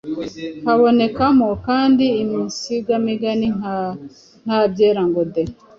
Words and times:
Habonekamo 0.67 1.49
kandi 1.67 2.05
insigamigani 2.23 3.47
nka 3.57 3.77
Ntabyera 4.45 5.01
ngo 5.09 5.21
de, 5.33 5.43